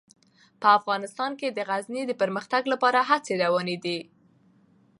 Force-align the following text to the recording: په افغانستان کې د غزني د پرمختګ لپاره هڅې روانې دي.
په 0.61 0.67
افغانستان 0.79 1.31
کې 1.39 1.47
د 1.51 1.59
غزني 1.69 2.03
د 2.07 2.11
پرمختګ 2.21 2.63
لپاره 2.73 2.99
هڅې 3.09 3.33
روانې 3.43 3.77
دي. 3.85 3.99